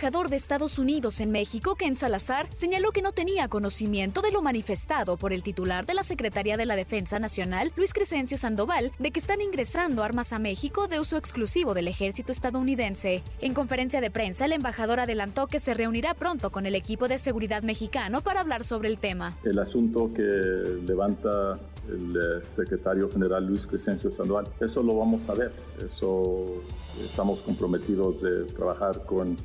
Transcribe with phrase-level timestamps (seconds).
[0.00, 4.40] Embajador de Estados Unidos en México, Ken Salazar, señaló que no tenía conocimiento de lo
[4.40, 9.10] manifestado por el titular de la Secretaría de la Defensa Nacional, Luis Crescencio Sandoval, de
[9.10, 13.22] que están ingresando armas a México de uso exclusivo del ejército estadounidense.
[13.42, 17.18] En conferencia de prensa, el embajador adelantó que se reunirá pronto con el equipo de
[17.18, 19.36] seguridad mexicano para hablar sobre el tema.
[19.44, 21.58] El asunto que levanta
[21.90, 25.52] el eh, secretario general Luis Crescencio Sandoval, eso lo vamos a ver,
[25.84, 26.62] eso
[27.04, 29.36] estamos comprometidos de trabajar con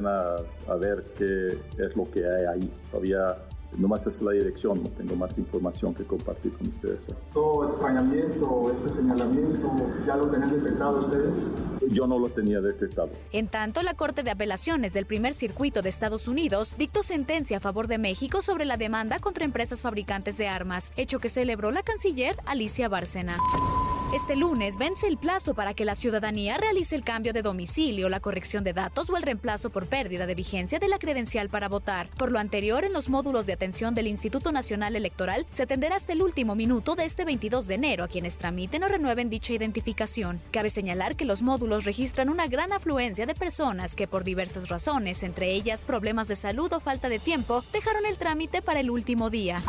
[0.00, 0.36] Sedena
[0.68, 2.72] a ver qué es lo que hay ahí.
[2.90, 3.36] Todavía
[3.76, 7.06] Nomás es la dirección, no tengo más información que compartir con ustedes.
[7.32, 9.70] ¿Todo extrañamiento, este señalamiento,
[10.04, 11.52] ya lo tenían detectado ustedes?
[11.88, 13.10] Yo no lo tenía detectado.
[13.30, 17.60] En tanto, la Corte de Apelaciones del Primer Circuito de Estados Unidos dictó sentencia a
[17.60, 21.84] favor de México sobre la demanda contra empresas fabricantes de armas, hecho que celebró la
[21.84, 23.36] canciller Alicia Bárcena.
[24.12, 28.18] Este lunes vence el plazo para que la ciudadanía realice el cambio de domicilio, la
[28.18, 32.10] corrección de datos o el reemplazo por pérdida de vigencia de la credencial para votar.
[32.18, 36.12] Por lo anterior, en los módulos de atención del Instituto Nacional Electoral se atenderá hasta
[36.12, 40.40] el último minuto de este 22 de enero a quienes tramiten o renueven dicha identificación.
[40.50, 45.22] Cabe señalar que los módulos registran una gran afluencia de personas que por diversas razones,
[45.22, 49.30] entre ellas problemas de salud o falta de tiempo, dejaron el trámite para el último
[49.30, 49.62] día.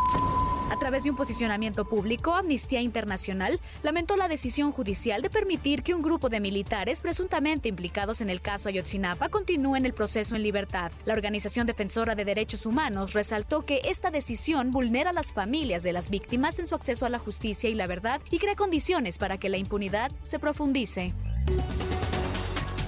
[0.72, 5.92] A través de un posicionamiento público, Amnistía Internacional lamentó la decisión judicial de permitir que
[5.92, 10.90] un grupo de militares presuntamente implicados en el caso Ayotzinapa continúen el proceso en libertad.
[11.04, 15.92] La organización defensora de derechos humanos resaltó que esta decisión vulnera a las familias de
[15.92, 19.36] las víctimas en su acceso a la justicia y la verdad y crea condiciones para
[19.36, 21.12] que la impunidad se profundice.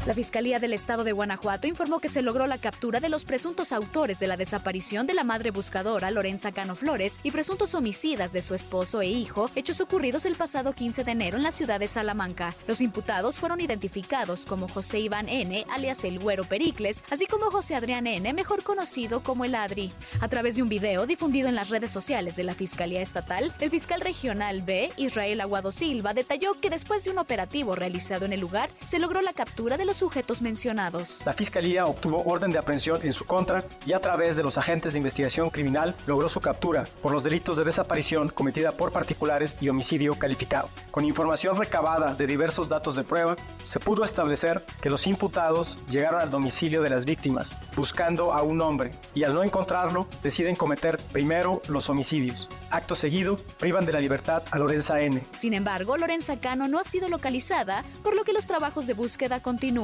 [0.07, 3.73] La Fiscalía del Estado de Guanajuato informó que se logró la captura de los presuntos
[3.73, 8.43] autores de la desaparición de la madre buscadora Lorenza Cano Flores y presuntos homicidas de
[8.43, 11.89] su esposo e hijo, hechos ocurridos el pasado 15 de enero en la ciudad de
[11.89, 12.55] Salamanca.
[12.67, 17.75] Los imputados fueron identificados como José Iván N., alias el Güero Pericles, así como José
[17.75, 19.91] Adrián N., mejor conocido como el Adri.
[20.21, 23.71] A través de un video difundido en las redes sociales de la Fiscalía Estatal, el
[23.71, 28.41] fiscal regional B, Israel Aguado Silva, detalló que después de un operativo realizado en el
[28.41, 31.23] lugar, se logró la captura de los sujetos mencionados.
[31.25, 34.93] La Fiscalía obtuvo orden de aprehensión en su contra y a través de los agentes
[34.93, 39.69] de investigación criminal logró su captura por los delitos de desaparición cometida por particulares y
[39.69, 40.69] homicidio calificado.
[40.91, 46.21] Con información recabada de diversos datos de prueba, se pudo establecer que los imputados llegaron
[46.21, 50.99] al domicilio de las víctimas buscando a un hombre y al no encontrarlo deciden cometer
[51.13, 52.49] primero los homicidios.
[52.71, 55.23] Acto seguido, privan de la libertad a Lorenza N.
[55.33, 59.41] Sin embargo, Lorenza Cano no ha sido localizada, por lo que los trabajos de búsqueda
[59.41, 59.84] continúan.